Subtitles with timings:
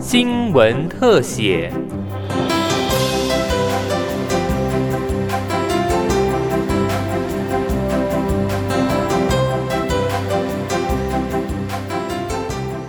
[0.00, 1.72] 新闻特写。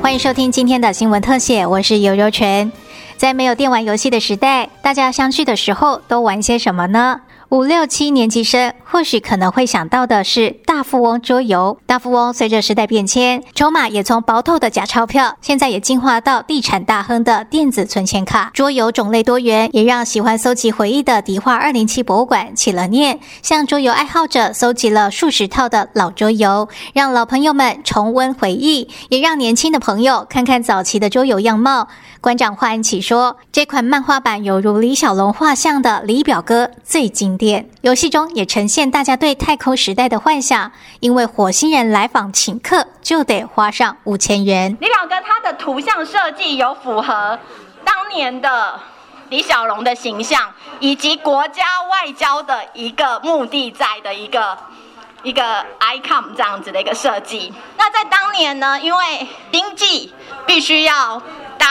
[0.00, 2.72] 欢迎收听今天的新闻特写，我是尤柔全。
[3.16, 7.20] 在没有电玩游戏的时代，大家相聚的时候都玩些什么呢？
[7.50, 11.78] 五六七年级生或许可能会想到的是大富翁桌游。
[11.86, 18.50] 大富翁随着时代变迁，筹码也从薄透的假钞票，现在也进化到地产大亨的电子存钱卡。
[18.52, 31.88] 桌游种类多元，也让喜欢搜集回忆的迪化二零七博物馆起了念，向桌游爱好者搜集了数十套的老桌游，让老朋友们重温回忆，也让年轻的朋友看看早期的桌游样貌。
[32.20, 40.70] 馆长华安启说：“这款漫画版犹如李小龙画像的李表哥最经典，游戏中也呈现大家对太空时代的幻想。
[41.00, 44.76] 因为火星人来访请客，就得花上五千元。
[44.80, 47.38] 李表哥他的图像设计有符合
[47.84, 48.78] 当年的
[49.30, 54.58] 李小龙的形象，以及国家外交的一个目的在的一个
[55.22, 57.52] 一个 icon 这样子的一个设计。
[57.78, 60.12] 那在当年呢，因为经济
[60.44, 61.22] 必须要。”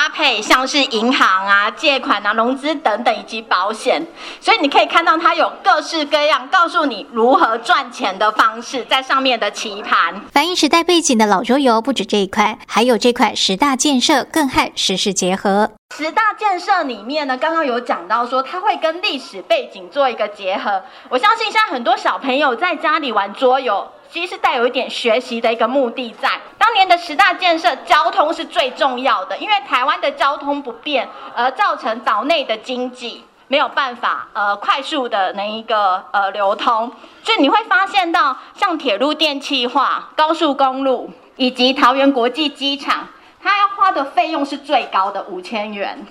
[0.07, 4.01] 搭配像是银行啊、借款啊、融资等等，以及保险，
[4.39, 10.21] 所以你可以看到它有各式各样告诉你如何赚钱的方式在上面的棋盘。
[10.31, 15.71] 反映时代背景的老桌游不止这一块，还有这块十大建设更和时事结合。
[15.97, 20.81] 十大建设里面呢，刚刚有讲到说它会跟历史背景做一个结合。
[21.09, 23.85] 我相信现在很多小朋友在家里玩桌游。
[24.09, 26.29] 其实是带有一点学习的一个目的在。
[26.67, 36.91] 当年的十大建设，交通是最重要的，因为台湾的交通不便，而造成岛内的经济没有办法呃快速的那一个呃流通。
[37.23, 43.07] 所以你会发现到，像铁路电气化、高速公路以及桃园国际机场，
[43.41, 46.05] 它要花的费用是最高的五千元，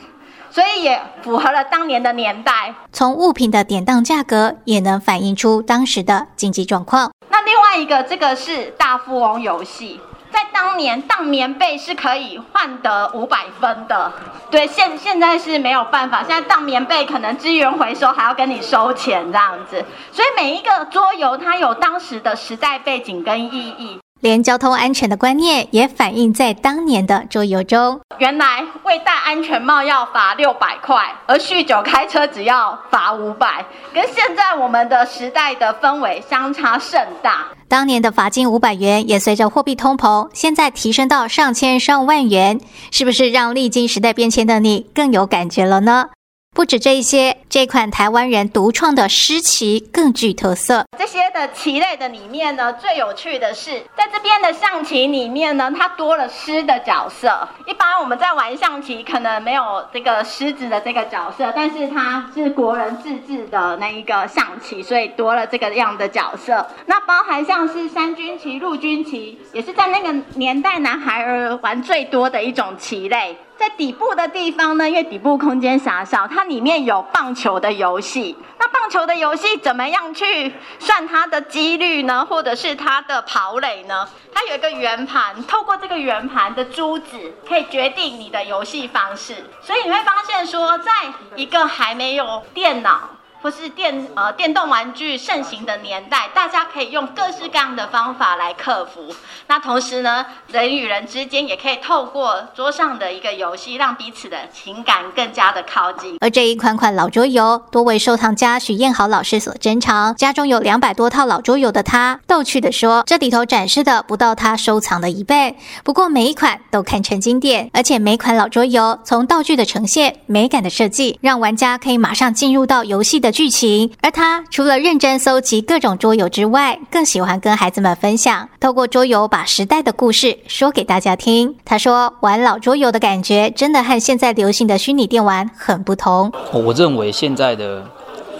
[0.48, 2.75] 所以也符合了当年的年代。
[2.91, 7.13] 从物品的典当价格，也能反映出当时的经济状况。
[7.29, 10.01] 那另外一个，这个是大富翁游戏，
[10.36, 14.13] 在当年当棉被是可以换得五百分的。
[14.51, 19.83] 对，现现在是没有办法，现在当棉被可能资源回收还要跟你收钱这样子。
[20.13, 23.98] 所以每一个桌游它有当时的时代背景跟意义。
[24.21, 28.01] 连交通安全的观念也反映在当年的桌游中。
[28.19, 37.47] 原来未戴安全帽要罚六百块，而酗酒开车只要罚五百，跟现在我们的时代的氛围相差甚大。
[37.69, 42.61] 当年的罚金五百元，也随着货币通膨，现在提升到上千上万元，
[42.91, 46.11] 是不是让历经时代变迁的你更有感觉了呢？
[46.56, 50.86] 不止这一些，这款台湾人独创的诗棋更具特色。
[50.98, 57.46] 这些的棋类的里面呢，最有趣的是，在这边的象棋里面呢，它多了诗的角色。
[57.67, 66.67] 一般我们在玩象棋，可能没有这个狮子的这个角色，但是它是国人自制的那一个象棋，所以多了这个样的角色。
[66.86, 73.36] 那包含像是三军棋、陆军棋，也是在那个年代男孩儿玩最多的一种棋类。
[73.58, 78.36] 在底部的地方呢，因为底部空间狭小，它里面有棒球的游戏。
[78.58, 82.24] 那棒球的游戏怎么样去算它的几率呢？
[82.24, 84.06] 或者是它的跑垒呢？
[84.33, 89.34] 它有一个圆盘，透过这个圆盘的珠子，可以决定你的游戏方式。
[89.62, 90.92] 所以你会发现说，在
[91.34, 93.16] 一个还没有电脑。
[93.46, 99.14] 或是电呃电动玩具盛行的年代，大家可以用各式各样的方法来克服。
[99.46, 106.17] 那同时呢，人与人之间也可以透过桌上的一个游戏，让彼此的情感更加的靠近。
[106.20, 115.55] 而这一款款老桌游，多为收藏家许燕豪老师所珍藏，家中有两百多套老桌游的他，逗趣的说，这里头展示的不到他收藏的一倍。
[115.85, 123.36] 不过每一款都堪称经典，而且每款老桌游从道具的呈现、美感的设计，让玩家可以马上进入到游戏的。
[123.36, 131.55] 剧情，而他除了认真搜集各种桌游之外，更喜欢跟孩子们分享，透过桌游把时代的故事说给大家听。
[131.62, 136.33] 他说，玩老桌游的感觉真的和现在流行的虚拟电玩很不同。
[136.50, 137.87] 我认为现在的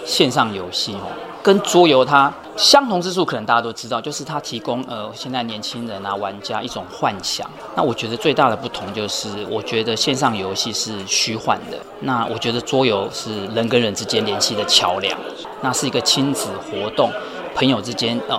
[0.03, 0.95] 线上游戏
[1.47, 2.29] 跟桌游它。
[2.57, 7.49] 相同之处可能大家都知道，就是它提供呃现在年轻人啊玩家一种幻想。
[7.73, 15.17] 那我觉得最大的不同就是，我觉得线上游戏是虚幻的，那我觉得桌游是人跟人之间联系的桥梁，
[15.61, 17.09] 那是一个亲子活动，
[17.55, 18.37] 朋友之间呃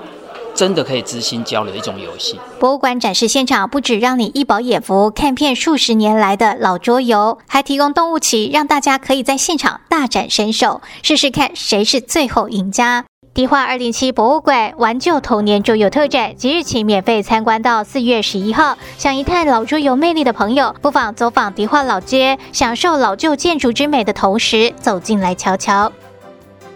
[0.58, 2.36] 真的可以知心交流的一种游戏。
[2.58, 13.04] 博物馆展示现场不止让你一饱眼福，看遍数十年来的老桌游，还提供动物棋，让大家可以在现场大展身手，试试看谁是最后赢家。
[13.32, 25.92] 迪化二零七博物馆玩旧童年桌游特展即日起免费参观到四月十一号，想一探老桌游魅力的朋友，不妨走访迪化老街，享受老旧建筑之美的同时，走进来瞧瞧。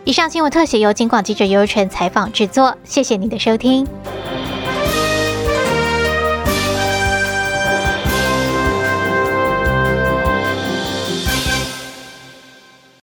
[0.04, 3.86] 以上新闻特写由金广记者尤成采访制作，谢谢您的收听。